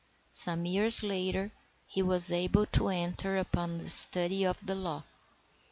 [0.31, 1.51] Some years later
[1.85, 5.03] he was able to enter upon the study of the law.